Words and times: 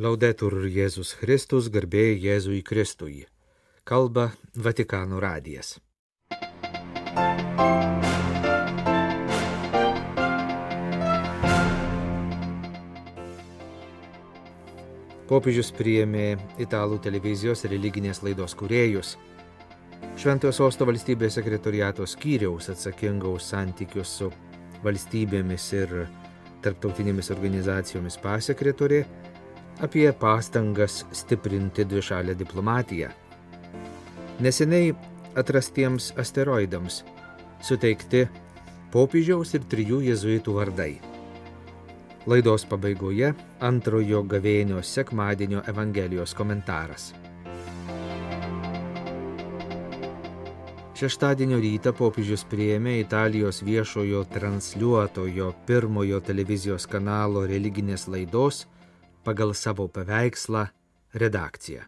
Laudetur 0.00 0.54
Jėzus 0.72 1.10
Kristus, 1.20 1.66
garbė 1.68 2.14
Jėzui 2.16 2.62
Kristui. 2.64 3.26
Kalba 3.84 4.30
Vatikano 4.56 5.18
radijas. 5.20 5.74
Popiežius 15.28 15.68
priėmė 15.76 16.38
italų 16.56 16.96
televizijos 17.04 17.66
religinės 17.68 18.22
laidos 18.24 18.56
kuriejus. 18.56 19.18
Šventojo 20.16 20.54
sosto 20.56 20.88
valstybės 20.88 21.36
sekretoriato 21.36 22.06
skyriaus 22.08 22.70
atsakingaus 22.72 23.50
santykius 23.52 24.16
su 24.22 24.30
valstybėmis 24.86 25.68
ir 25.76 25.94
tarptautinėmis 26.64 27.28
organizacijomis 27.36 28.16
pasekretorė 28.24 29.02
apie 29.80 30.12
pastangas 30.12 31.04
stiprinti 31.12 31.84
dvišalę 31.84 32.34
diplomatiją. 32.34 33.08
Neseniai 34.40 34.92
atrastiems 35.36 36.12
asteroidams 36.18 37.02
suteikti 37.62 38.26
popiežiaus 38.92 39.54
ir 39.56 39.64
trijų 39.72 40.02
jėzuitų 40.10 40.54
vardai. 40.58 40.92
Laidos 42.26 42.66
pabaigoje 42.70 43.32
antrojo 43.60 44.22
gavėnio 44.22 44.82
sekmadienio 44.82 45.62
Evangelijos 45.70 46.34
komentaras. 46.38 47.12
Šeštadienio 51.02 51.56
rytą 51.58 51.90
popiežius 51.98 52.44
priėmė 52.46 53.00
Italijos 53.00 53.58
viešojo 53.66 54.20
transliuotojo 54.30 55.48
pirmojo 55.66 56.20
televizijos 56.22 56.86
kanalo 56.86 57.42
religinės 57.50 58.06
laidos 58.06 58.68
pagal 59.24 59.54
savo 59.54 59.88
paveikslą 59.88 60.66
redakciją. 61.14 61.86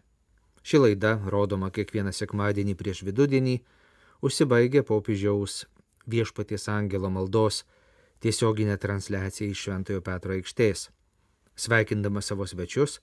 Ši 0.65 0.81
laida, 0.81 1.19
rodoma 1.29 1.69
kiekvieną 1.69 2.09
sekmadienį 2.15 2.73
prieš 2.79 3.03
vidudienį, 3.05 3.59
užsibaigė 4.25 4.81
popiežiaus 4.87 5.65
viešpaties 6.09 6.69
angelo 6.73 7.11
maldos 7.13 7.63
tiesioginę 8.23 8.77
transliaciją 8.81 9.51
iš 9.51 9.61
Šventojo 9.67 10.01
Petro 10.01 10.33
aikštės. 10.33 10.89
Sveikindamas 11.55 12.31
savo 12.31 12.47
svečius, 12.49 12.99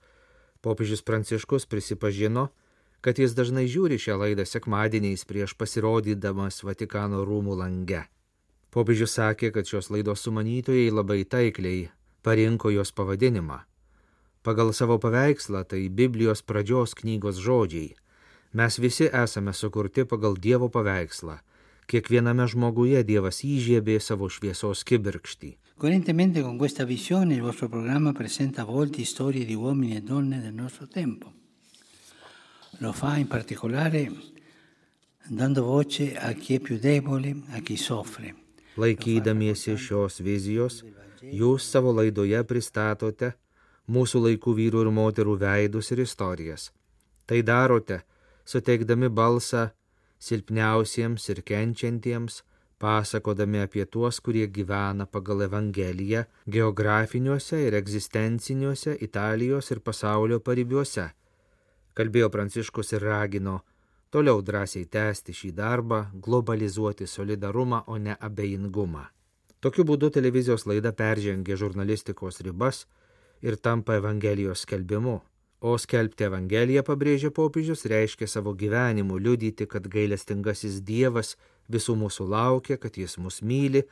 popiežius 0.60 1.02
Pranciškus 1.06 1.66
prisipažino, 1.66 2.48
kad 3.00 3.18
jis 3.18 3.34
dažnai 3.34 3.66
žiūri 3.70 3.98
šią 3.98 4.18
laidą 4.18 4.46
sekmadieniais 4.46 5.24
prieš 5.26 5.54
pasirodydamas 5.58 6.62
Vatikano 6.66 7.24
rūmų 7.26 7.58
lange. 7.62 8.04
Popiežius 8.72 9.18
sakė, 9.18 9.50
kad 9.54 9.68
šios 9.68 9.90
laidos 9.92 10.22
sumanytojai 10.24 10.90
labai 10.90 11.22
taikliai 11.24 11.90
parinko 12.22 12.70
jos 12.70 12.92
pavadinimą. 12.94 13.58
Pagal 14.42 14.74
savo 14.74 14.98
paveikslą 14.98 15.64
tai 15.64 15.88
Biblijos 15.88 16.42
pradžios 16.42 16.94
knygos 16.98 17.38
žodžiai. 17.38 17.94
Mes 18.52 18.78
visi 18.78 19.06
esame 19.06 19.52
sukurti 19.54 20.04
pagal 20.04 20.34
Dievo 20.36 20.68
paveikslą 20.68 21.38
Kiekviename 21.92 22.46
žmoguje 22.48 23.02
Dievas 23.04 23.42
įžiebė 23.44 23.98
savo 24.00 24.28
šviesos 24.32 24.80
kibirkštį. 24.88 25.50
Coerentemente 25.76 26.42
con 26.42 26.56
questa 26.56 26.84
visione 26.84 27.34
il 27.34 27.42
vostro 27.42 27.68
programma 27.68 28.12
presenta 28.12 28.64
volti 28.64 29.04
storie 29.04 29.44
di 29.44 29.54
uomini 29.54 29.96
e 29.96 30.00
donne 30.00 30.40
del 30.40 30.54
nostro 30.54 30.86
tempo. 30.86 31.32
Lo 32.78 32.92
fa 32.92 33.16
in 33.16 33.26
particolare 33.26 34.10
dando 35.28 35.64
voce 35.64 36.16
a 36.16 36.32
chi 36.32 36.54
è 36.54 36.60
più 36.60 36.78
debole, 36.78 37.42
a 37.50 37.60
chi 37.60 37.76
soffre. 37.76 38.34
Laikydamiesi 38.76 39.76
šios 39.76 40.22
vizijos, 40.24 40.80
jūs 41.20 41.66
savo 41.68 41.92
laidoje 41.92 42.40
pristatote 42.44 43.34
mūsų 43.92 44.22
laikų 44.26 44.54
vyrų 44.58 44.86
ir 44.86 44.90
moterų 44.96 45.36
veidus 45.42 45.92
ir 45.92 46.02
istorijas. 46.06 46.70
Tai 47.26 47.42
darote, 47.46 48.02
suteikdami 48.44 49.08
balsą 49.08 49.68
silpniausiems 50.22 51.28
ir 51.34 51.42
kenčiantiems, 51.46 52.42
pasakodami 52.82 53.62
apie 53.62 53.84
tuos, 53.86 54.18
kurie 54.20 54.46
gyvena 54.56 55.06
pagal 55.06 55.44
Evangeliją 55.46 56.24
geografiniuose 56.56 57.60
ir 57.66 57.76
egzistenciniuose 57.78 58.96
Italijos 59.06 59.70
ir 59.70 59.80
pasaulio 59.80 60.40
paribiuose. 60.40 61.10
Kalbėjo 61.94 62.30
Pranciškus 62.34 62.94
ir 62.96 63.06
ragino 63.06 63.60
toliau 64.12 64.42
drąsiai 64.44 64.88
tęsti 64.94 65.34
šį 65.38 65.50
darbą, 65.56 65.98
globalizuoti 66.24 67.06
solidarumą, 67.06 67.82
o 67.86 67.98
ne 67.98 68.16
abejingumą. 68.28 69.06
Tokiu 69.62 69.86
būdu 69.88 70.10
televizijos 70.10 70.66
laida 70.66 70.92
peržengė 70.92 71.56
žurnalistikos 71.56 72.42
ribas 72.44 72.84
ir 73.42 73.56
tampa 73.56 73.96
Evangelijos 74.00 74.64
skelbimu. 74.66 75.20
O 75.62 75.76
skelbti 75.78 76.26
Evangeliją, 76.26 76.82
pabrėžė 76.86 77.30
popiežius, 77.30 77.84
reiškia 77.86 78.26
savo 78.26 78.50
gyvenimu 78.58 79.18
liudyti, 79.22 79.68
kad 79.70 79.86
gailestingasis 79.86 80.80
Dievas 80.82 81.36
visų 81.70 81.94
mūsų 82.00 82.26
laukia, 82.32 82.78
kad 82.82 82.98
jis 82.98 83.14
mus 83.22 83.38
myli, 83.46 83.84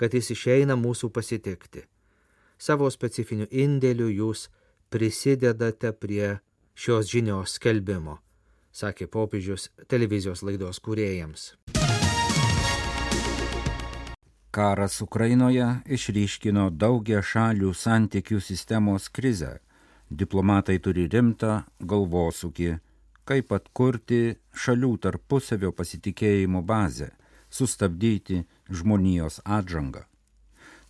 kad 0.00 0.14
jis 0.16 0.32
išeina 0.32 0.76
mūsų 0.80 1.10
pasitikti. 1.12 1.84
Savo 2.58 2.88
specifiniu 2.90 3.46
indėliu 3.50 4.08
jūs 4.08 4.48
prisidedate 4.88 5.92
prie 5.92 6.38
šios 6.74 7.12
žinios 7.12 7.58
skelbimo, 7.58 8.18
sakė 8.72 9.10
popiežius 9.12 9.68
televizijos 9.86 10.42
laidos 10.46 10.80
kūrėjams. 10.80 11.52
Karas 14.58 14.96
Ukrainoje 15.04 15.66
išryškino 15.94 16.64
daugia 16.74 17.20
šalių 17.22 17.68
santykių 17.78 18.40
sistemos 18.42 19.04
krizę 19.18 19.50
diplomatai 20.22 20.80
turi 20.82 21.04
rimtą 21.12 21.52
galvosūkį, 21.92 22.72
kaip 23.30 23.54
atkurti 23.54 24.18
šalių 24.64 24.90
tarpusavio 25.06 25.70
pasitikėjimo 25.78 26.64
bazę, 26.72 27.12
sustabdyti 27.54 28.40
žmonijos 28.80 29.38
atžangą. 29.60 30.02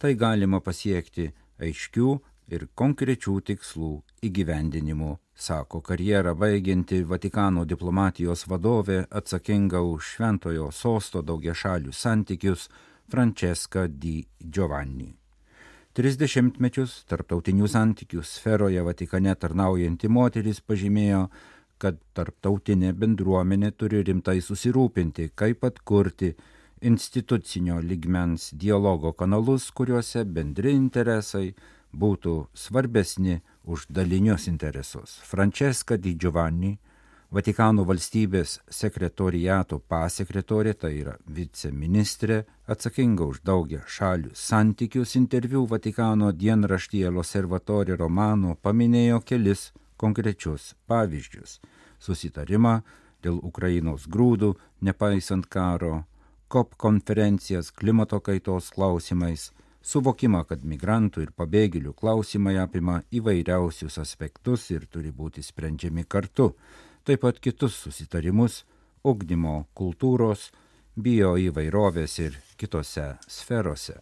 Tai 0.01 0.15
galima 0.25 0.65
pasiekti 0.65 1.29
aiškių 1.61 2.11
ir 2.49 2.69
konkrečių 2.73 3.39
tikslų 3.53 3.93
įgyvendinimu, 4.25 5.19
sako 5.37 5.85
karjerą 5.85 6.33
baigianti 6.41 7.05
Vatikano 7.05 7.69
diplomatijos 7.69 8.49
vadovė 8.49 9.03
atsakinga 9.13 9.85
už 9.93 10.15
šventojo 10.17 10.73
sosto 10.73 11.21
daugiašalių 11.21 11.93
santykius 11.93 12.71
Francesca 13.09 13.87
di 13.87 14.27
Giovanni. 14.37 15.09
Tris 15.97 16.19
dešimtmečius 16.21 17.07
tarptautinių 17.09 17.67
santykių 17.73 18.21
sferoje 18.21 18.83
Vatikane 18.85 19.33
tarnaujanti 19.35 20.11
moteris 20.13 20.61
pažymėjo, 20.61 21.23
kad 21.81 21.97
tarptautinė 22.13 22.93
bendruomenė 22.93 23.73
turi 23.73 24.03
rimtai 24.05 24.43
susirūpinti, 24.45 25.31
kaip 25.35 25.65
atkurti 25.65 26.35
institucinio 26.85 27.81
ligmens 27.81 28.53
dialogo 28.53 29.15
kanalus, 29.17 29.71
kuriuose 29.73 30.27
bendri 30.29 30.77
interesai 30.77 31.55
būtų 31.97 32.37
svarbesni 32.53 33.41
už 33.65 33.89
dalinius 33.89 34.47
interesus. 34.53 35.17
Francesca 35.25 35.97
Di 35.97 36.15
Giovanni 36.15 36.77
Vatikano 37.29 37.83
valstybės 37.85 38.55
sekretoriato 38.73 39.77
pasekretorė, 39.85 40.73
tai 40.73 40.95
yra 41.03 41.19
viceministrė, 41.29 42.39
atsakinga 42.65 43.27
už 43.29 43.43
daugia 43.45 43.83
šalių 43.85 44.31
santykius 44.33 45.13
interviu 45.21 45.67
Vatikano 45.69 46.31
dienraštyje 46.33 47.11
Loservatori 47.13 47.99
Romano 48.01 48.55
paminėjo 48.57 49.21
kelis 49.29 49.67
konkrečius 50.01 50.73
pavyzdžius- 50.89 51.61
susitarimą 52.07 52.81
dėl 53.23 53.45
Ukrainos 53.45 54.09
grūdų, 54.09 54.55
nepaisant 54.81 55.51
karo, 55.51 56.07
COP 56.49 56.77
konferencijas 56.79 57.71
klimato 57.71 58.21
kaitos 58.21 58.71
klausimais, 58.71 59.53
suvokimą, 59.83 60.47
kad 60.49 60.65
migrantų 60.65 61.23
ir 61.27 61.31
pabėgėlių 61.37 61.93
klausimai 61.93 62.57
apima 62.57 63.03
įvairiausius 63.13 63.99
aspektus 63.99 64.71
ir 64.71 64.87
turi 64.87 65.13
būti 65.13 65.43
sprendžiami 65.43 66.09
kartu 66.09 66.55
taip 67.09 67.23
pat 67.25 67.39
kitus 67.41 67.73
susitarimus 67.87 68.67
ugdymo, 69.09 69.69
kultūros, 69.73 70.51
bio 70.93 71.37
įvairovės 71.41 72.19
ir 72.21 72.35
kitose 72.61 73.15
sferose. 73.31 73.95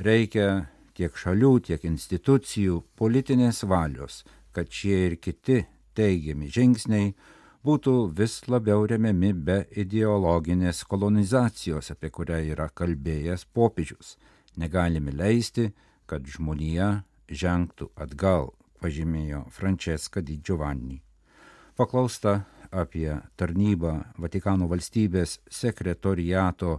Reikia 0.00 0.70
tiek 0.96 1.16
šalių, 1.20 1.50
tiek 1.68 1.84
institucijų 1.84 2.78
politinės 2.96 3.60
valios, 3.68 4.22
kad 4.56 4.72
šie 4.72 4.96
ir 5.10 5.18
kiti 5.20 5.58
teigiami 5.98 6.48
žingsniai 6.48 7.10
būtų 7.66 7.94
vis 8.16 8.38
labiau 8.48 8.86
remiami 8.88 9.34
be 9.34 9.58
ideologinės 9.76 10.80
kolonizacijos, 10.88 11.92
apie 11.92 12.08
kurią 12.08 12.40
yra 12.54 12.70
kalbėjęs 12.72 13.44
popiežius. 13.52 14.16
Negalime 14.56 15.12
leisti, 15.12 15.68
kad 16.08 16.24
žmonija 16.24 17.02
žengtų 17.28 17.92
atgal, 18.00 18.54
pažymėjo 18.80 19.44
Francesca 19.52 20.24
Di 20.24 20.40
Giovanni. 20.40 21.02
Paklausta 21.80 22.42
apie 22.76 23.08
tarnybą 23.40 23.90
Vatikano 24.20 24.66
valstybės 24.68 25.38
sekretoriato 25.48 26.74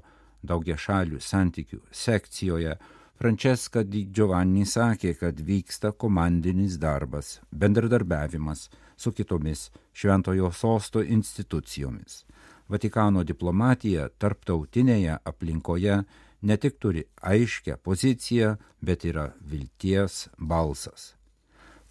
daugia 0.45 0.75
šalių 0.77 1.17
santykių 1.17 1.79
sekcijoje, 1.89 2.75
Franceska 3.17 3.81
Di 3.81 4.03
Giovanni 4.13 4.67
sakė, 4.69 5.15
kad 5.17 5.41
vyksta 5.41 5.89
komandinis 5.97 6.77
darbas, 6.77 7.39
bendradarbiavimas 7.49 8.67
su 8.95 9.09
kitomis 9.17 9.71
šventojo 9.89 10.51
sosto 10.53 11.01
institucijomis. 11.01 12.21
Vatikano 12.69 13.25
diplomatija 13.25 14.05
tarptautinėje 14.21 15.17
aplinkoje 15.25 15.97
ne 16.45 16.61
tik 16.61 16.77
turi 16.77 17.07
aiškę 17.33 17.81
poziciją, 17.81 18.53
bet 18.85 19.09
yra 19.09 19.31
vilties 19.41 20.27
balsas. 20.37 21.15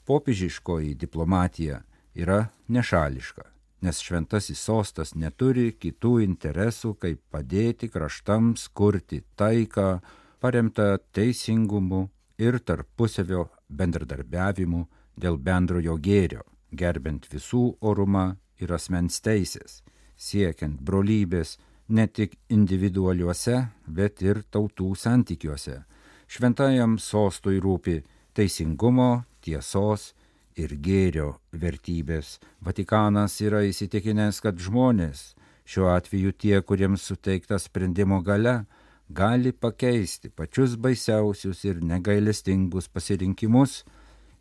Popižiškoji 0.06 0.94
diplomatija 0.94 1.82
yra 2.14 2.50
nešališka, 2.68 3.44
nes 3.82 4.00
šventasis 4.02 4.60
sostas 4.60 5.14
neturi 5.14 5.72
kitų 5.72 6.18
interesų, 6.24 6.94
kaip 7.00 7.20
padėti 7.32 7.90
kraštams 7.92 8.68
kurti 8.74 9.22
taiką, 9.36 10.00
paremtą 10.40 10.96
teisingumu 11.12 12.08
ir 12.40 12.58
tarpusavio 12.64 13.48
bendradarbiavimu 13.68 14.86
dėl 15.20 15.36
bendrojo 15.38 15.96
gėrio, 16.00 16.44
gerbent 16.72 17.28
visų 17.32 17.64
orumą 17.80 18.36
ir 18.60 18.72
asmens 18.72 19.20
teisės, 19.24 19.82
siekiant 20.16 20.80
brolybės 20.80 21.58
ne 21.88 22.06
tik 22.06 22.36
individualiuose, 22.48 23.56
bet 23.86 24.22
ir 24.22 24.44
tautų 24.50 24.94
santykiuose. 24.96 25.82
Šventajam 26.30 26.98
sostui 27.02 27.58
rūpi 27.58 27.98
teisingumo, 28.36 29.24
tiesos 29.42 30.12
ir 30.56 30.74
gėrio 30.82 31.38
vertybės. 31.52 32.38
Vatikanas 32.64 33.38
yra 33.44 33.62
įsitikinęs, 33.68 34.40
kad 34.42 34.58
žmonės, 34.58 35.34
šiuo 35.64 35.90
atveju 35.94 36.32
tie, 36.32 36.56
kuriems 36.62 37.04
suteikta 37.06 37.58
sprendimo 37.58 38.20
gale, 38.22 38.64
gali 39.10 39.52
pakeisti 39.52 40.30
pačius 40.30 40.76
baisiausius 40.76 41.64
ir 41.64 41.82
negailestingus 41.82 42.88
pasirinkimus 42.88 43.84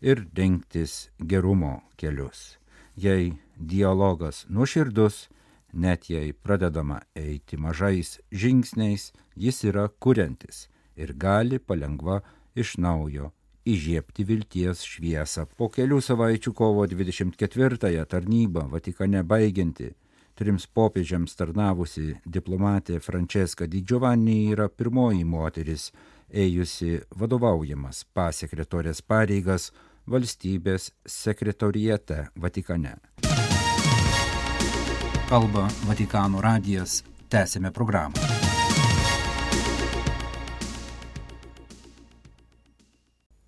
ir 0.02 0.26
rinktis 0.36 1.10
gerumo 1.20 1.82
kelius. 1.98 2.58
Jei 2.96 3.34
dialogas 3.56 4.46
nuoširdus, 4.50 5.28
net 5.74 6.10
jei 6.10 6.34
pradedama 6.34 7.02
eiti 7.16 7.58
mažais 7.58 8.20
žingsniais, 8.32 9.12
jis 9.36 9.64
yra 9.70 9.88
kuriantis 10.00 10.68
ir 11.00 11.14
gali 11.14 11.60
palengva 11.60 12.22
iš 12.56 12.78
naujo 12.78 13.32
įžiepti 13.74 14.26
vilties 14.28 14.84
šviesą. 14.88 15.46
Po 15.58 15.70
kelių 15.74 16.02
savaičių 16.04 16.54
kovo 16.58 16.86
24-ąją 16.90 18.06
tarnybą 18.10 18.68
Vatikane 18.74 19.24
baigianti 19.24 19.92
trims 20.40 20.66
popiežiams 20.72 21.36
tarnavusi 21.36 22.14
diplomatė 22.24 23.02
Franceska 23.04 23.68
Di 23.68 23.82
Giovanni 23.84 24.38
yra 24.54 24.70
pirmoji 24.72 25.26
moteris 25.28 25.90
ėjusi 26.32 27.00
vadovaujamas 27.20 28.06
pasekretorės 28.16 29.02
pareigas 29.04 29.70
valstybės 30.10 30.92
sekretorijete 31.06 32.30
Vatikane. 32.40 32.96
Kalba 35.30 35.68
Vatikano 35.86 36.42
radijas. 36.42 37.04
Tęsėme 37.30 37.70
programą. 37.70 38.39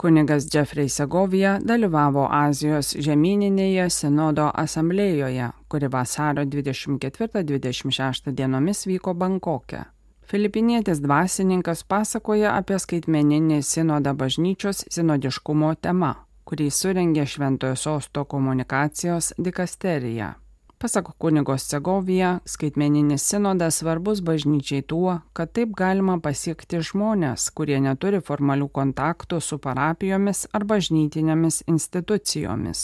Kunigas 0.01 0.55
Jeffrey 0.55 0.89
Segovija 0.89 1.59
dalyvavo 1.61 2.23
Azijos 2.31 2.95
žemyninėje 3.05 3.83
sinodo 3.93 4.47
asamblėjoje, 4.57 5.51
kuri 5.69 5.89
vasario 5.93 6.41
24-26 6.55 8.31
dienomis 8.33 8.81
vyko 8.89 9.13
Bankoke. 9.13 9.83
Filipinietis 10.25 11.03
dvasininkas 11.05 11.83
pasakoja 11.85 12.55
apie 12.57 12.79
skaitmeninį 12.81 13.61
sinodą 13.61 14.15
bažnyčios 14.17 14.87
sinodiškumo 14.89 15.75
tema, 15.85 16.15
kurį 16.49 16.71
surengė 16.73 17.27
Šventojo 17.29 17.77
sosto 17.77 18.25
komunikacijos 18.25 19.35
dikasterija. 19.37 20.33
Pasak 20.81 21.11
kunigos 21.17 21.63
Segovija, 21.69 22.39
skaitmeninis 22.45 23.23
sinodas 23.29 23.75
svarbus 23.75 24.21
bažnyčiai 24.21 24.81
tuo, 24.81 25.19
kad 25.33 25.51
taip 25.53 25.75
galima 25.77 26.15
pasiekti 26.17 26.79
žmonės, 26.81 27.51
kurie 27.53 27.77
neturi 27.85 28.17
formalių 28.17 28.65
kontaktų 28.73 29.37
su 29.45 29.59
parapijomis 29.61 30.47
ar 30.57 30.65
bažnytinėmis 30.71 31.59
institucijomis. 31.69 32.81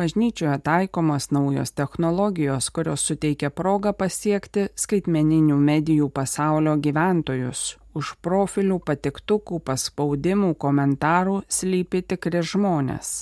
Bažnyčioje 0.00 0.56
taikomos 0.64 1.28
naujos 1.36 1.74
technologijos, 1.76 2.70
kurios 2.72 3.04
suteikia 3.10 3.52
progą 3.52 3.92
pasiekti 3.92 4.70
skaitmeninių 4.86 5.60
medijų 5.68 6.08
pasaulio 6.16 6.78
gyventojus. 6.80 7.76
Už 7.92 8.16
profilių 8.24 8.80
patiktukų, 8.88 9.60
paspaudimų, 9.68 10.54
komentarų 10.56 11.42
slypi 11.46 12.02
tikri 12.08 12.40
žmonės. 12.40 13.14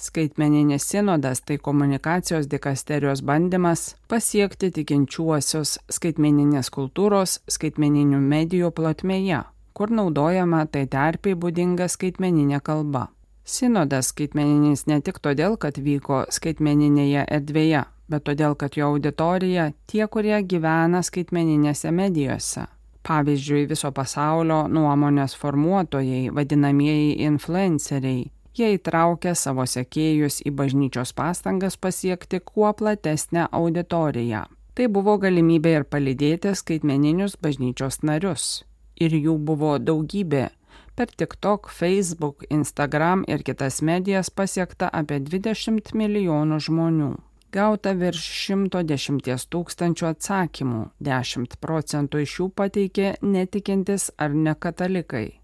Skaitmeninis 0.00 0.88
sinodas 0.88 1.40
tai 1.40 1.58
komunikacijos 1.58 2.46
dikasterijos 2.50 3.20
bandymas 3.22 3.96
pasiekti 4.08 4.70
tikinčiuosius 4.72 5.74
skaitmeninės 5.92 6.72
kultūros, 6.72 7.34
skaitmeninių 7.52 8.20
medijų 8.24 8.70
plotmėje, 8.78 9.42
kur 9.76 9.92
naudojama 9.92 10.62
tai 10.72 10.86
terpiai 10.88 11.36
būdinga 11.36 11.90
skaitmeninė 11.92 12.62
kalba. 12.64 13.10
Sinodas 13.44 14.14
skaitmeninis 14.14 14.86
ne 14.88 15.02
tik 15.04 15.20
todėl, 15.20 15.58
kad 15.60 15.76
vyko 15.76 16.24
skaitmeninėje 16.32 17.28
erdvėje, 17.28 17.84
bet 18.08 18.24
todėl, 18.24 18.56
kad 18.56 18.80
jo 18.80 18.94
auditorija 18.94 19.70
tie, 19.84 20.06
kurie 20.08 20.40
gyvena 20.40 21.04
skaitmeninėse 21.04 21.92
medijose. 21.92 22.70
Pavyzdžiui, 23.04 23.68
viso 23.68 23.92
pasaulio 23.92 24.64
nuomonės 24.68 25.36
formuotojai, 25.36 26.30
vadinamieji 26.32 27.18
influenceriai, 27.28 28.30
Jie 28.60 28.74
įtraukia 28.76 29.30
savo 29.32 29.64
sekėjus 29.64 30.42
į 30.44 30.50
bažnyčios 30.52 31.14
pastangas 31.16 31.78
pasiekti 31.80 32.42
kuo 32.44 32.68
platesnę 32.76 33.46
auditoriją. 33.56 34.42
Tai 34.76 34.88
buvo 34.92 35.14
galimybė 35.22 35.72
ir 35.78 35.86
palydėti 35.88 36.52
skaitmeninius 36.60 37.38
bažnyčios 37.40 38.02
narius. 38.04 38.66
Ir 39.00 39.16
jų 39.16 39.38
buvo 39.48 39.78
daugybė. 39.80 40.50
Per 40.92 41.08
TikTok, 41.08 41.72
Facebook, 41.72 42.44
Instagram 42.52 43.24
ir 43.32 43.46
kitas 43.48 43.80
medijas 43.80 44.28
pasiekta 44.28 44.92
apie 44.92 45.22
20 45.24 45.94
milijonų 45.96 46.60
žmonių. 46.68 47.10
Gauta 47.56 47.96
virš 47.96 48.28
110 48.52 49.48
tūkstančių 49.48 50.12
atsakymų, 50.12 50.84
10 51.00 51.56
procentų 51.64 52.26
iš 52.28 52.40
jų 52.42 52.52
pateikė 52.60 53.14
netikintis 53.24 54.10
ar 54.20 54.36
nekatalikai. 54.36 55.39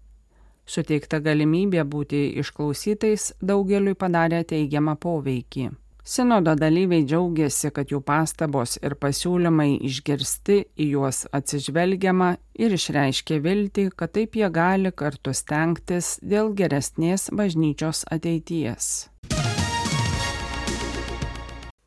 Suteikta 0.67 1.21
galimybė 1.23 1.83
būti 1.87 2.23
išklausytais 2.43 3.31
daugeliui 3.39 3.95
padarė 3.95 4.43
teigiamą 4.47 4.97
poveikį. 4.99 5.69
Sinodo 6.07 6.53
dalyviai 6.55 7.03
džiaugiasi, 7.03 7.71
kad 7.75 7.89
jų 7.91 7.99
pastabos 8.07 8.77
ir 8.79 8.95
pasiūlymai 8.95 9.73
išgirsti, 9.89 10.61
į 10.79 10.87
juos 10.93 11.25
atsižvelgiama 11.35 12.29
ir 12.63 12.77
išreiškė 12.77 13.41
viltį, 13.43 13.89
kad 13.91 14.15
taip 14.15 14.39
jie 14.39 14.47
gali 14.47 14.93
kartu 14.95 15.35
stengtis 15.35 16.15
dėl 16.23 16.53
geresnės 16.55 17.27
bažnyčios 17.35 18.05
ateities 18.07 19.09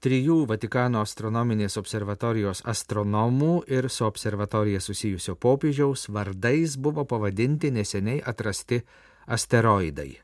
trijų 0.00 0.46
Vatikano 0.48 1.02
astronominės 1.04 1.76
observatorijos 1.76 2.62
astronomų 2.68 3.66
ir 3.68 3.88
su 3.92 4.06
observatorija 4.06 4.80
susijusio 4.80 5.34
popiežiaus 5.36 6.06
vardais 6.08 6.76
buvo 6.80 7.04
pavadinti 7.04 7.70
neseniai 7.70 8.22
atrasti 8.32 8.80
asteroidai. 9.28 10.14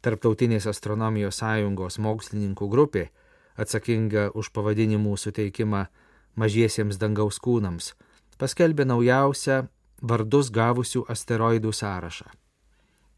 Tarptautinės 0.00 0.68
astronomijos 0.70 1.42
sąjungos 1.42 1.98
mokslininkų 1.98 2.70
grupė, 2.70 3.08
atsakinga 3.58 4.30
už 4.38 4.54
pavadinimų 4.54 5.16
suteikimą 5.18 5.84
mažiesiems 6.38 7.02
dangaus 7.02 7.42
kūnams, 7.42 7.92
paskelbė 8.38 8.86
naujausią 8.86 9.64
vardus 10.00 10.54
gavusių 10.54 11.04
asteroidų 11.10 11.74
sąrašą. 11.74 12.30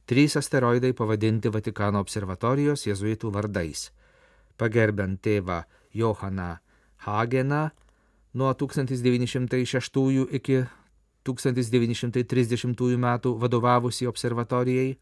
Trys 0.09 0.41
asteroidai 0.41 0.97
pavadinti 0.97 1.53
Vatikano 1.53 2.01
observatorijos 2.03 2.89
jezuitų 2.89 3.31
vardais 3.31 3.91
pagerbent 4.63 5.19
tėvą 5.27 5.65
Johaną 5.99 6.53
Hageną 7.03 7.63
nuo 8.39 8.55
1906 8.55 9.99
iki 10.39 10.63
1930 11.23 12.97
metų 12.99 13.35
vadovavusi 13.39 14.07
observatorijai, 14.11 14.97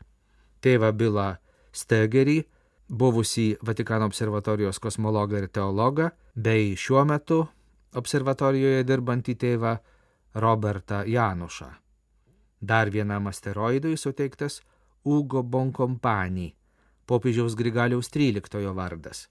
tėvą 0.60 0.90
Bilą 0.96 1.28
Stegerį, 1.72 2.42
buvusį 2.90 3.46
Vatikano 3.64 4.08
observatorijos 4.10 4.80
kosmologą 4.82 5.40
ir 5.44 5.48
teologą, 5.48 6.10
bei 6.34 6.74
šiuo 6.76 7.04
metu 7.08 7.44
observatorijoje 7.96 8.84
dirbantį 8.84 9.36
tėvą 9.44 9.76
Robertą 10.34 11.04
Janušą. 11.06 11.70
Dar 12.60 12.90
vienam 12.90 13.26
asteroidui 13.30 13.96
suteiktas 13.96 14.60
Ugo 15.04 15.42
Bonkompanį, 15.42 16.50
popiežiaus 17.06 17.56
Grigaliaus 17.56 18.10
XIII 18.12 18.74
vardas. 18.76 19.28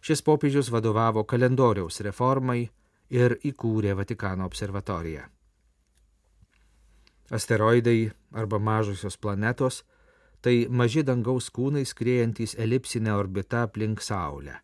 Šis 0.00 0.22
popiežius 0.22 0.70
vadovavo 0.72 1.24
kalendoriaus 1.24 2.00
reformai 2.00 2.62
ir 3.10 3.36
įkūrė 3.44 3.94
Vatikano 3.98 4.46
observatoriją. 4.48 5.26
Asteroidai 7.30 8.10
arba 8.32 8.58
mažosios 8.58 9.16
planetos- 9.16 9.84
tai 10.42 10.66
maži 10.70 11.02
dangaus 11.02 11.50
kūnai 11.50 11.84
skriejantys 11.84 12.54
elipsinę 12.58 13.12
orbitą 13.14 13.62
aplink 13.62 14.00
Saulę. 14.00 14.54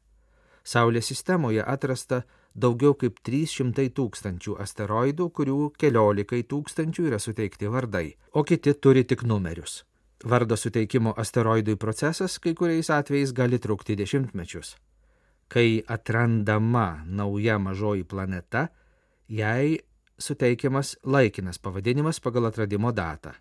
Saulės 0.65 1.07
sistemoje 1.07 1.63
atrasta 1.63 2.23
daugiau 2.55 2.95
kaip 2.95 3.21
300 3.23 3.91
tūkstančių 3.91 4.57
asteroidų, 4.65 5.31
kurių 5.31 5.59
keliolikai 5.79 6.43
tūkstančių 6.43 7.07
yra 7.11 7.19
suteikti 7.19 7.69
vardai, 7.69 8.17
o 8.33 8.43
kiti 8.43 8.75
turi 8.75 9.05
tik 9.05 9.23
numerius. 9.23 9.85
Vardo 10.25 10.57
suteikimo 10.57 11.13
asteroidui 11.17 11.77
procesas 11.77 12.39
kai 12.39 12.55
kuriais 12.55 12.91
atvejais 12.91 13.33
gali 13.33 13.59
trukti 13.59 13.97
dešimtmečius. 13.97 14.77
Kai 15.49 15.83
atrandama 15.87 17.05
nauja 17.07 17.59
mažoji 17.59 18.05
planeta, 18.05 18.69
jai 19.29 19.79
suteikiamas 20.19 20.97
laikinas 21.03 21.59
pavadinimas 21.59 22.21
pagal 22.21 22.45
atradimo 22.45 22.93
datą. 22.93 23.33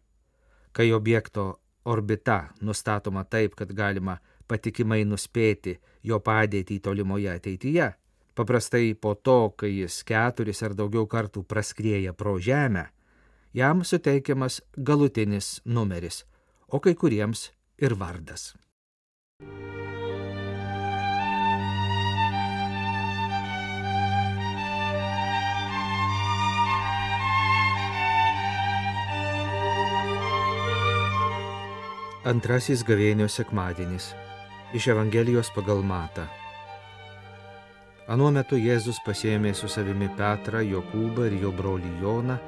Kai 0.71 0.91
objekto 0.93 1.62
orbita 1.85 2.50
nustatoma 2.62 3.24
taip, 3.24 3.55
kad 3.55 3.71
galima 3.74 4.17
patikimai 4.47 5.05
nuspėti 5.05 5.77
jo 6.03 6.19
padėtį 6.19 6.79
tolimoje 6.79 7.31
ateityje, 7.31 7.91
paprastai 8.35 8.93
po 8.93 9.15
to, 9.15 9.55
kai 9.57 9.71
jis 9.71 10.03
keturis 10.03 10.62
ar 10.63 10.75
daugiau 10.75 11.07
kartų 11.07 11.45
praskrieja 11.47 12.13
pro 12.13 12.38
Žemę, 12.39 12.85
jam 13.53 13.83
suteikiamas 13.83 14.62
galutinis 14.77 15.62
numeris, 15.65 16.25
o 16.67 16.79
kai 16.79 16.93
kuriems 16.93 17.50
ir 17.79 17.95
vardas. 17.95 18.53
Antrasis 32.25 32.82
gavėnio 32.82 33.27
sekmadienis 33.29 34.05
iš 34.74 34.88
Evangelijos 34.89 35.51
pagal 35.53 35.84
Matą. 35.86 36.24
Anuo 38.10 38.32
metu 38.34 38.58
Jėzus 38.58 38.98
pasėmė 39.05 39.51
su 39.53 39.70
savimi 39.70 40.08
Petrą, 40.17 40.63
Jokūbą 40.65 41.27
ir 41.29 41.36
jo 41.44 41.51
brolį 41.53 41.91
Joną 42.01 42.39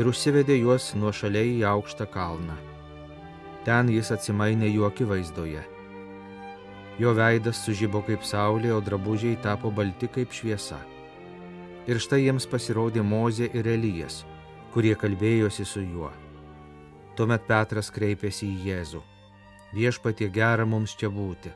ir 0.00 0.08
užsivedė 0.08 0.56
juos 0.62 0.94
nuo 0.96 1.12
šaliai 1.12 1.52
į 1.58 1.66
aukštą 1.74 2.08
kalną. 2.14 2.56
Ten 3.68 3.92
jis 3.92 4.14
atsimainė 4.16 4.72
jų 4.72 4.88
akivaizdoje. 4.88 5.66
Jo 6.96 7.12
veidas 7.12 7.60
sužybo 7.66 8.00
kaip 8.08 8.24
saulė, 8.24 8.72
o 8.72 8.80
drabužiai 8.80 9.36
tapo 9.44 9.68
balti 9.68 10.08
kaip 10.08 10.32
šviesa. 10.32 10.80
Ir 11.84 12.00
štai 12.00 12.24
jiems 12.24 12.48
pasirodė 12.48 13.04
Mozė 13.04 13.52
ir 13.52 13.68
Elijas, 13.76 14.22
kurie 14.72 14.96
kalbėjosi 14.96 15.68
su 15.68 15.84
juo. 15.84 16.14
Tuomet 17.16 17.44
Petras 17.44 17.90
kreipėsi 17.92 18.46
į 18.48 18.68
Jėzų. 18.70 19.02
Viešpatie 19.76 20.30
gera 20.32 20.64
mums 20.64 20.94
čia 20.96 21.10
būti. 21.12 21.52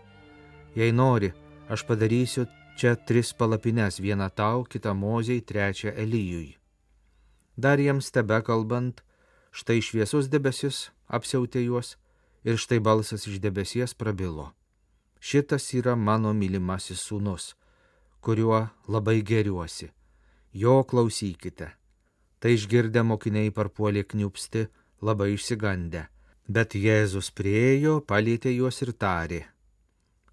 Jei 0.77 0.93
nori, 0.93 1.33
aš 1.73 1.85
padarysiu 1.89 2.45
čia 2.77 2.93
tris 2.97 3.33
palapines, 3.33 3.97
vieną 4.01 4.29
tau, 4.37 4.65
kitą 4.69 4.93
moziai, 4.93 5.41
trečią 5.41 5.95
Elyjui. 5.97 6.57
Dar 7.57 7.81
jiems 7.81 8.13
tebe 8.13 8.43
kalbant, 8.45 9.01
štai 9.51 9.81
šviesus 9.81 10.29
debesis 10.29 10.91
apsiautė 11.09 11.65
juos 11.65 11.97
ir 12.45 12.61
štai 12.61 12.83
balsas 12.85 13.25
iš 13.25 13.41
debesies 13.41 13.97
prabilo. 13.97 14.53
Šitas 15.21 15.73
yra 15.73 15.97
mano 15.97 16.35
mylimasis 16.37 17.01
sūnus, 17.01 17.55
kuriuo 18.21 18.67
labai 18.93 19.23
geriuosi. 19.25 19.89
Jo 20.53 20.83
klausykite. 20.85 21.73
Tai 22.41 22.53
išgirdę 22.53 23.03
mokiniai 23.03 23.51
parpuolė 23.51 24.05
kniupsti, 24.05 24.67
labai 25.03 25.35
išsigandę. 25.35 26.07
Bet 26.47 26.77
Jėzus 26.79 27.33
priejo, 27.35 27.99
palėtė 28.07 28.53
juos 28.55 28.79
ir 28.85 28.93
tarė, 28.95 29.41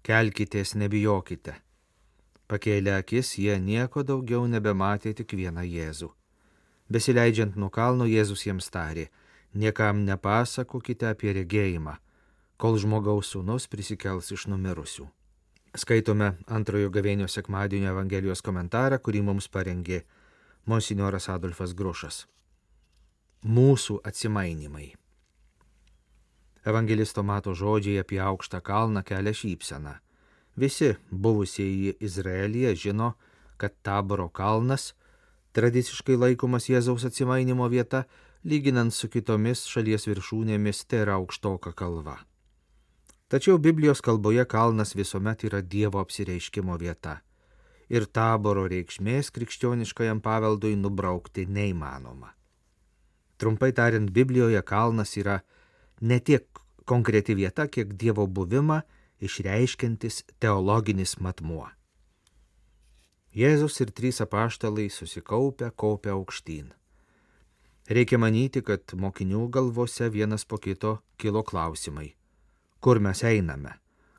kelkitės, 0.06 0.76
nebijokite. 0.78 1.56
Pakėlę 2.46 2.92
akis, 3.00 3.32
jie 3.40 3.56
nieko 3.58 4.04
daugiau 4.06 4.46
nebematė 4.46 5.14
tik 5.18 5.34
vieną 5.34 5.64
Jėzų. 5.66 6.12
Besileidžiant 6.92 7.56
nuo 7.56 7.70
kalno, 7.72 8.06
Jėzus 8.06 8.44
jiems 8.46 8.70
tarė, 8.70 9.08
niekam 9.54 10.04
nepasakokite 10.04 11.08
apie 11.10 11.32
regėjimą, 11.34 11.96
kol 12.56 12.78
žmogaus 12.78 13.32
sūnus 13.34 13.66
prisikels 13.66 14.30
iš 14.30 14.46
numirusių. 14.52 15.08
Skaitome 15.74 16.36
antrojo 16.46 16.92
gavėnio 16.94 17.26
sekmadienio 17.26 17.90
Evangelijos 17.90 18.44
komentarą, 18.44 19.00
kurį 19.02 19.24
mums 19.26 19.50
parengė 19.50 20.04
monsinjoras 20.70 21.26
Adolfas 21.32 21.74
Grušas 21.74 22.22
mūsų 23.44 24.00
atsimainimai. 24.08 24.94
Evangelisto 26.64 27.22
mato 27.22 27.52
žodžiai 27.52 28.00
apie 28.00 28.20
aukštą 28.20 28.60
kalną 28.64 29.02
kelia 29.04 29.34
šypseną. 29.36 29.98
Visi 30.56 30.94
buvusieji 31.10 31.96
Izraelyje 32.00 32.74
žino, 32.74 33.12
kad 33.56 33.74
Taboro 33.82 34.28
kalnas 34.28 34.94
tradiciškai 35.54 36.16
laikomas 36.16 36.68
Jėzaus 36.70 37.04
atsimainimo 37.06 37.68
vieta, 37.68 38.04
lyginant 38.44 38.94
su 38.94 39.08
kitomis 39.08 39.66
šalies 39.70 40.08
viršūnėmis, 40.08 40.84
tai 40.88 41.04
yra 41.04 41.18
aukštoka 41.20 41.74
kalva. 41.76 42.16
Tačiau 43.28 43.58
Biblijos 43.58 44.00
kalboje 44.04 44.44
kalnas 44.44 44.94
visuomet 44.96 45.44
yra 45.48 45.60
Dievo 45.62 46.00
apsireiškimo 46.00 46.76
vieta. 46.80 47.20
Ir 47.92 48.06
taboro 48.06 48.64
reikšmės 48.70 49.30
krikščioniškajam 49.36 50.22
paveldui 50.24 50.74
nubraukti 50.80 51.44
neįmanoma. 51.46 52.32
Trumpai 53.44 53.74
tariant, 53.76 54.08
Biblijoje 54.08 54.62
kalnas 54.64 55.10
yra 55.20 55.42
ne 56.00 56.16
tiek 56.20 56.46
konkreti 56.88 57.34
vieta, 57.36 57.66
kiek 57.68 57.90
Dievo 57.92 58.24
buvimą 58.24 58.78
išreiškintis 59.20 60.22
teologinis 60.40 61.18
matmuo. 61.20 61.66
Jėzus 63.36 63.76
ir 63.84 63.90
trys 63.92 64.22
apaštalai 64.24 64.86
susikaupę, 64.88 65.68
kopia 65.76 66.14
aukštyn. 66.16 66.70
Reikia 67.92 68.16
manyti, 68.16 68.62
kad 68.64 68.94
mokinių 68.96 69.42
galvose 69.52 70.08
vienas 70.08 70.48
po 70.48 70.56
kito 70.56 70.94
kilo 71.20 71.42
klausimai. 71.44 72.14
Kur 72.80 72.96
mes 72.96 73.20
einame? 73.28 73.74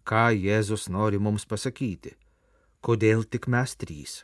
Ką 0.06 0.28
Jėzus 0.38 0.86
nori 0.86 1.18
mums 1.18 1.48
pasakyti? 1.50 2.14
Kodėl 2.86 3.26
tik 3.26 3.50
mes 3.50 3.74
trys? 3.74 4.20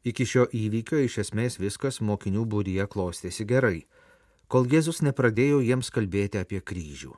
Iki 0.00 0.28
šio 0.32 0.46
įvykio 0.48 1.02
iš 1.04 1.18
esmės 1.26 1.60
viskas 1.60 2.00
mokinių 2.00 2.46
būryje 2.48 2.88
klostėsi 2.88 3.44
gerai 3.44 3.84
kol 4.48 4.68
Jėzus 4.70 5.02
nepradėjo 5.02 5.60
jiems 5.64 5.90
kalbėti 5.94 6.40
apie 6.40 6.60
kryžių. 6.60 7.14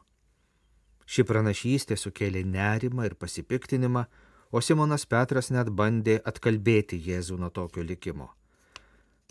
Ši 1.06 1.22
pranašystė 1.26 1.96
sukėlė 1.98 2.42
nerimą 2.46 3.06
ir 3.06 3.14
pasipiktinimą, 3.14 4.06
o 4.50 4.62
Simonas 4.62 5.06
Petras 5.06 5.50
net 5.54 5.70
bandė 5.70 6.18
atkalbėti 6.24 6.98
Jėzų 7.02 7.38
nuo 7.38 7.50
tokio 7.50 7.84
likimo. 7.86 8.32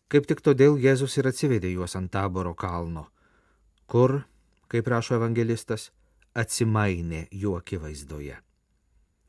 Kaip 0.08 0.28
tik 0.30 0.42
todėl 0.46 0.78
Jėzus 0.80 1.18
ir 1.18 1.28
atsivedė 1.32 1.72
juos 1.74 1.96
ant 1.98 2.12
taboro 2.14 2.54
kalno, 2.54 3.08
kur, 3.88 4.22
kaip 4.72 4.88
rašo 4.88 5.18
evangelistas, 5.18 5.90
atsimainė 6.36 7.26
jų 7.32 7.56
akivaizdoje. 7.60 8.38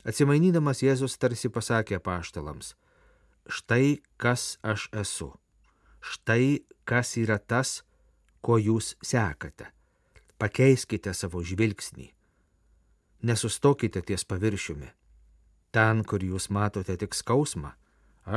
Atsimainydamas 0.06 0.82
Jėzus 0.84 1.16
tarsi 1.18 1.50
pasakė 1.50 1.98
paštalams, 2.02 2.74
štai 3.50 3.98
kas 4.22 4.58
aš 4.62 4.88
esu, 4.94 5.32
štai 5.98 6.66
kas 6.86 7.16
yra 7.18 7.38
tas, 7.38 7.80
ko 8.46 8.60
jūs 8.62 8.94
sekate. 9.02 9.72
Pakeiskite 10.38 11.14
savo 11.16 11.42
žvilgsnį. 11.42 12.12
Nesustokite 13.26 14.02
ties 14.06 14.22
paviršiumi. 14.28 14.92
Ten, 15.74 16.04
kur 16.06 16.22
jūs 16.22 16.46
matote 16.54 16.94
tik 17.00 17.16
skausmą, 17.16 17.72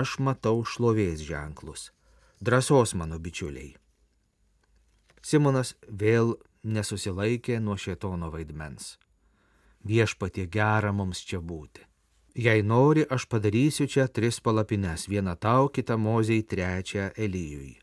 aš 0.01 0.17
matau 0.25 0.63
šlovės 0.65 1.21
ženklus. 1.27 1.91
Drąsos 2.41 2.95
mano 2.95 3.19
bičiuliai. 3.19 3.75
Simonas 5.21 5.75
vėl 5.83 6.33
nesusilaikė 6.63 7.59
nuo 7.59 7.75
šėtono 7.75 8.31
vaidmens. 8.33 8.95
Viešpatie 9.85 10.47
gera 10.47 10.93
mums 10.95 11.21
čia 11.27 11.41
būti. 11.43 11.83
Jei 12.39 12.63
nori, 12.63 13.03
aš 13.03 13.27
padarysiu 13.27 13.85
čia 13.91 14.07
tris 14.07 14.39
palapines, 14.39 15.05
vieną 15.11 15.35
tau, 15.35 15.67
kitą 15.67 15.99
moziai, 15.99 16.47
trečią 16.47 17.11
Elyjui 17.17 17.77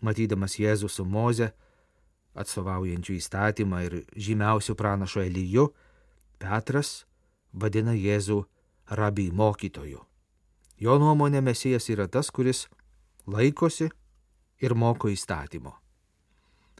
matydamas 0.00 0.58
Jėzų 0.58 0.90
su 0.90 1.04
Moze, 1.04 1.52
atstovaujančių 2.38 3.16
įstatymą 3.18 3.82
ir 3.86 3.96
žymiausių 4.14 4.76
pranašo 4.78 5.24
Elyju, 5.24 5.68
Petras 6.38 7.04
vadina 7.52 7.96
Jėzų 7.96 8.44
rabi 8.94 9.30
mokytoju. 9.34 10.04
Jo 10.78 10.98
nuomonė 11.02 11.42
Mesijas 11.42 11.88
yra 11.90 12.06
tas, 12.06 12.30
kuris 12.30 12.68
laikosi 13.26 13.88
ir 14.62 14.74
moko 14.74 15.10
įstatymo. 15.10 15.74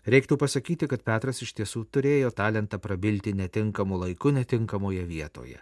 Reiktų 0.09 0.39
pasakyti, 0.41 0.87
kad 0.89 1.03
Petras 1.05 1.43
iš 1.45 1.53
tiesų 1.59 1.83
turėjo 1.93 2.31
talentą 2.33 2.79
prabilti 2.81 3.35
netinkamu 3.37 3.99
laiku, 4.01 4.31
netinkamoje 4.33 5.03
vietoje. 5.05 5.59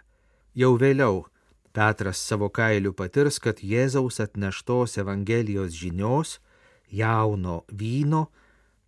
Jau 0.55 0.77
vėliau 0.79 1.25
Petras 1.73 2.21
savo 2.21 2.47
kailiu 2.49 2.93
patirs, 2.93 3.41
kad 3.43 3.59
Jėzaus 3.59 4.21
atneštos 4.23 4.97
Evangelijos 5.01 5.75
žinios 5.75 6.37
jauno 6.91 7.63
vyno 7.71 8.27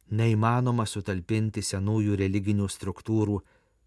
neįmanoma 0.10 0.86
sutalpinti 0.90 1.62
senųjų 1.62 2.18
religinių 2.18 2.68
struktūrų 2.70 3.40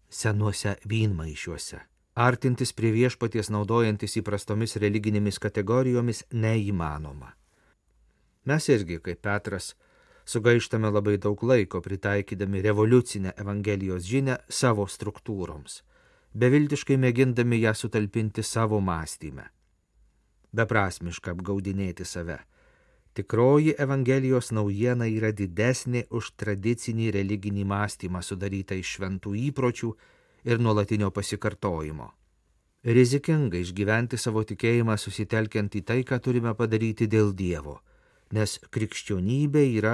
senuose 0.09 0.77
vynmaišiuose. 0.89 1.79
Artintis 2.13 2.73
prie 2.77 2.91
viešpaties 2.93 3.49
naudojantis 3.49 4.19
įprastomis 4.21 4.77
religinėmis 4.77 5.39
kategorijomis 5.41 6.23
neįmanoma. 6.31 7.31
Mes 8.45 8.67
irgi, 8.69 8.99
kaip 9.01 9.23
Petras, 9.25 9.71
sugaištame 10.25 10.91
labai 10.93 11.17
daug 11.17 11.41
laiko 11.43 11.81
pritaikydami 11.81 12.61
revoliucinę 12.61 13.33
Evangelijos 13.41 14.05
žinę 14.05 14.37
savo 14.49 14.85
struktūroms, 14.85 15.81
beviltiškai 16.37 16.99
mėgindami 17.01 17.63
ją 17.63 17.73
sutalpinti 17.73 18.43
savo 18.43 18.79
mąstymę. 18.79 19.49
Beprasmiška 20.53 21.33
apgaudinėti 21.33 22.05
save 22.05 22.43
Tikroji 23.13 23.75
Evangelijos 23.77 24.49
naujiena 24.57 25.05
yra 25.05 25.29
didesnė 25.37 26.07
už 26.09 26.31
tradicinį 26.41 27.11
religinį 27.13 27.65
mąstymą 27.69 28.23
sudarytą 28.25 28.79
iš 28.81 28.95
šventų 28.97 29.33
įpročių 29.49 29.89
ir 30.49 30.59
nuolatinio 30.59 31.11
pasikartojimo. 31.13 32.09
Rizikinga 32.83 33.61
išgyventi 33.61 34.17
savo 34.17 34.41
tikėjimą 34.43 34.97
susitelkiant 34.97 35.77
į 35.77 35.83
tai, 35.87 35.99
ką 36.03 36.19
turime 36.25 36.55
padaryti 36.57 37.07
dėl 37.07 37.31
Dievo, 37.37 37.77
nes 38.33 38.57
krikščionybė 38.73 39.63
yra 39.77 39.93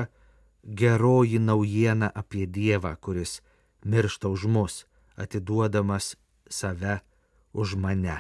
geroji 0.64 1.44
naujiena 1.44 2.10
apie 2.16 2.48
Dievą, 2.48 2.96
kuris 3.04 3.42
miršta 3.84 4.32
už 4.32 4.48
mus, 4.48 4.86
atiduodamas 5.20 6.16
save 6.50 7.02
už 7.54 7.76
mane. 7.76 8.18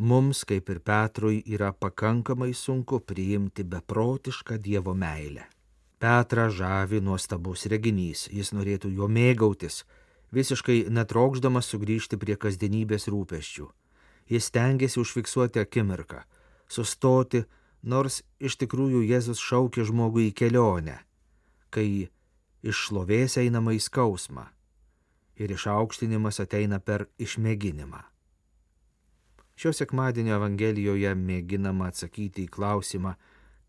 Mums, 0.00 0.46
kaip 0.48 0.70
ir 0.72 0.78
Petrui, 0.80 1.42
yra 1.44 1.74
pakankamai 1.76 2.54
sunku 2.56 3.02
priimti 3.04 3.66
beprotišką 3.68 4.56
Dievo 4.56 4.94
meilę. 4.96 5.42
Petrą 6.00 6.46
žavi 6.48 7.02
nuostabus 7.04 7.66
reginys, 7.68 8.22
jis 8.32 8.54
norėtų 8.56 8.88
jo 8.96 9.08
mėgautis, 9.12 9.82
visiškai 10.32 10.86
netrokšdamas 10.88 11.68
sugrįžti 11.68 12.16
prie 12.16 12.38
kasdienybės 12.40 13.10
rūpeščių. 13.12 13.66
Jis 14.32 14.48
tengiasi 14.54 15.02
užfiksuoti 15.02 15.60
akimirką, 15.60 16.22
sustoti, 16.64 17.42
nors 17.82 18.22
iš 18.40 18.56
tikrųjų 18.56 19.02
Jėzus 19.04 19.42
šaukia 19.44 19.84
žmogų 19.84 20.30
į 20.30 20.32
kelionę, 20.40 20.96
kai 21.68 22.08
iš 22.64 22.86
šlovės 22.86 23.36
einama 23.42 23.76
į 23.76 23.82
skausmą 23.84 24.46
ir 25.36 25.52
išaukštinimas 25.52 26.40
ateina 26.40 26.80
per 26.80 27.10
išmėginimą. 27.20 28.00
Šio 29.60 29.74
sekmadienio 29.76 30.38
Evangelijoje 30.38 31.10
mėginama 31.20 31.90
atsakyti 31.90 32.46
į 32.46 32.50
klausimą, 32.54 33.10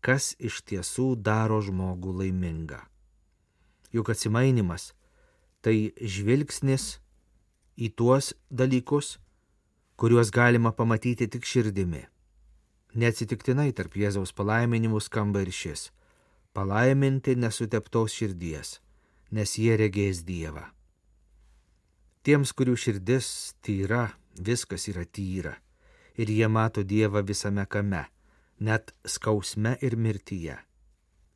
kas 0.00 0.30
iš 0.40 0.62
tiesų 0.64 1.18
daro 1.20 1.58
žmogų 1.60 2.14
laimingą. 2.16 2.78
Juk 3.92 4.08
atsimainimas 4.14 4.86
tai 5.60 5.92
žvilgsnis 6.00 6.86
į 7.76 7.90
tuos 7.92 8.30
dalykus, 8.48 9.18
kuriuos 10.00 10.30
galima 10.32 10.72
pamatyti 10.72 11.28
tik 11.34 11.44
širdimi. 11.44 12.00
Neatsitiktinai 12.96 13.74
tarp 13.76 13.98
Jėzaus 14.00 14.32
palaiminimų 14.32 15.02
skamba 15.04 15.42
ir 15.44 15.52
šis- 15.52 15.90
palaiminti 16.56 17.34
nesuteptos 17.36 18.16
širdies, 18.16 18.78
nes 19.30 19.58
jie 19.58 19.76
regės 19.76 20.24
Dievą. 20.24 20.64
Tiems, 22.24 22.54
kurių 22.56 22.78
širdis 22.80 23.52
tyra, 23.60 24.14
viskas 24.40 24.88
yra 24.88 25.04
tyra 25.04 25.54
ir 26.16 26.30
jie 26.30 26.48
mato 26.48 26.82
Dievą 26.82 27.22
visame 27.26 27.66
kame, 27.66 28.04
net 28.60 28.94
skausme 29.04 29.76
ir 29.80 29.96
mirtyje. 29.96 30.58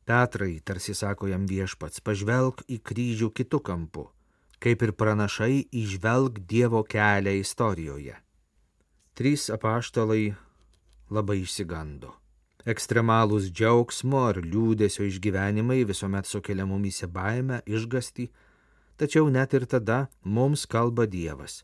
Petrai, 0.07 0.61
tarsi 0.63 0.95
sako 0.95 1.27
jam 1.27 1.47
viešpats, 1.49 1.99
pažvelg 1.99 2.63
į 2.71 2.79
kryžių 2.79 3.27
kitų 3.35 3.59
kampų, 3.59 4.05
kaip 4.63 4.85
ir 4.85 4.93
pranašai 4.95 5.67
išvelg 5.71 6.39
Dievo 6.47 6.83
kelią 6.87 7.33
istorijoje. 7.41 8.15
Trys 9.17 9.49
apaštalai 9.51 10.37
labai 11.11 11.41
išsigando. 11.41 12.13
Ekstremalūs 12.67 13.47
džiaugsmo 13.55 14.25
ar 14.29 14.41
liūdėsio 14.43 15.05
išgyvenimai 15.07 15.85
visuomet 15.87 16.27
sukelia 16.27 16.65
mumise 16.67 17.07
baimę, 17.07 17.61
išgasti, 17.65 18.27
tačiau 18.99 19.29
net 19.31 19.53
ir 19.55 19.65
tada 19.65 20.07
mums 20.23 20.65
kalba 20.67 21.05
Dievas. 21.07 21.63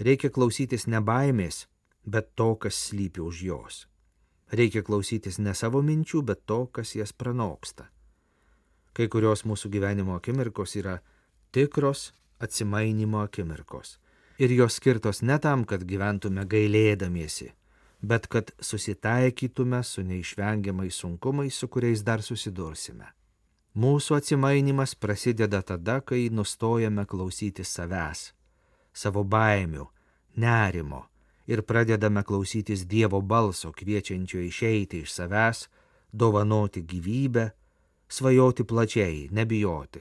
Reikia 0.00 0.30
klausytis 0.32 0.86
ne 0.88 1.00
baimės, 1.04 1.66
bet 2.04 2.34
to, 2.34 2.54
kas 2.56 2.74
slypi 2.88 3.20
už 3.20 3.42
jos. 3.42 3.86
Reikia 4.50 4.82
klausytis 4.82 5.38
ne 5.38 5.54
savo 5.54 5.82
minčių, 5.82 6.22
bet 6.26 6.46
to, 6.46 6.66
kas 6.66 6.96
jas 6.98 7.12
pranoksta. 7.12 7.86
Kai 8.92 9.06
kurios 9.06 9.44
mūsų 9.46 9.70
gyvenimo 9.70 10.16
akimirkos 10.18 10.74
yra 10.80 10.98
tikros 11.54 12.10
atsimainimo 12.40 13.20
akimirkos. 13.22 13.98
Ir 14.38 14.50
jos 14.56 14.80
skirtos 14.80 15.22
ne 15.22 15.38
tam, 15.38 15.64
kad 15.68 15.84
gyventume 15.84 16.46
gailėdamiesi, 16.48 17.52
bet 18.02 18.26
kad 18.26 18.50
susitaikytume 18.58 19.82
su 19.84 20.02
neišvengiamais 20.02 20.96
sunkumais, 20.96 21.54
su 21.54 21.68
kuriais 21.68 22.02
dar 22.02 22.24
susidursime. 22.24 23.12
Mūsų 23.76 24.16
atsimainimas 24.16 24.96
prasideda 24.98 25.60
tada, 25.62 26.00
kai 26.00 26.26
nustojame 26.32 27.04
klausyti 27.06 27.62
savęs, 27.62 28.32
savo 28.92 29.22
baimių, 29.22 29.86
nerimo, 30.42 31.04
ir 31.50 31.62
pradedame 31.66 32.22
klausytis 32.22 32.86
Dievo 32.86 33.20
balso 33.20 33.72
kviečiančio 33.72 34.40
išeiti 34.40 35.02
iš 35.02 35.12
savęs, 35.18 35.66
dovanoti 36.12 36.82
gyvybę, 36.82 37.50
svajoti 38.08 38.64
plačiai, 38.64 39.28
nebijoti. 39.30 40.00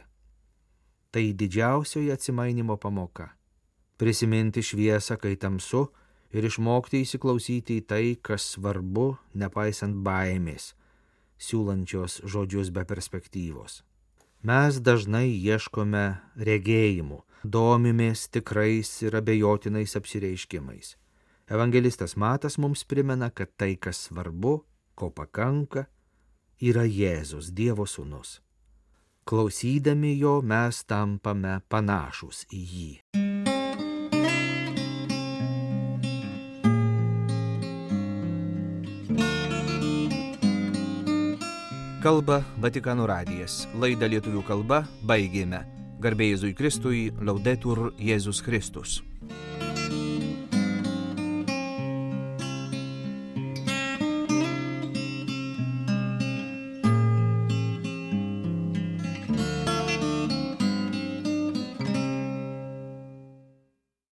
Tai 1.12 1.34
didžiausioji 1.34 2.12
atsimainimo 2.12 2.78
pamoka- 2.78 3.30
prisiminti 4.00 4.62
šviesą, 4.62 5.18
kai 5.18 5.36
tamsu 5.36 5.88
ir 6.32 6.46
išmokti 6.46 7.02
įsiklausyti 7.02 7.82
į 7.82 7.86
tai, 7.86 8.18
kas 8.22 8.56
svarbu, 8.56 9.18
nepaisant 9.34 9.96
baimės, 10.06 10.74
siūlančios 11.40 12.22
žodžius 12.26 12.70
be 12.70 12.86
perspektyvos. 12.86 13.82
Mes 14.44 14.80
dažnai 14.80 15.28
ieškome 15.34 16.22
regėjimų, 16.38 17.22
domimės 17.44 18.30
tikrais 18.30 19.02
ir 19.02 19.16
abejotinais 19.16 19.96
apsireiškimais. 19.96 20.96
Evangelistas 21.50 22.16
Matas 22.16 22.58
mums 22.58 22.84
primena, 22.84 23.30
kad 23.30 23.50
tai, 23.58 23.76
kas 23.76 23.98
svarbu, 24.06 24.60
ko 24.94 25.10
pakanka, 25.10 25.88
yra 26.62 26.84
Jėzus, 26.86 27.50
Dievo 27.58 27.88
sūnus. 27.90 28.38
Klausydami 29.26 30.14
jo 30.20 30.36
mes 30.46 30.84
tampame 30.86 31.56
panašus 31.66 32.44
į 32.54 32.62
jį. 32.74 32.92
Kalba 42.00 42.44
Vatikano 42.62 43.10
radijas. 43.10 43.64
Laidą 43.74 44.06
lietuvių 44.08 44.46
kalba 44.46 44.84
baigėme. 45.02 45.66
Garbėjai 46.00 46.38
Jėzui 46.38 46.56
Kristui, 46.56 47.08
laudetur 47.20 47.90
Jėzus 47.98 48.46
Kristus. 48.46 49.02